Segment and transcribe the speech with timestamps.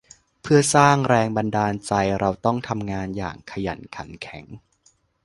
[0.41, 4.45] เพื่อสร้างแรงบันดาลใจเราต้องทำงานอย่างขยันขันแข็ง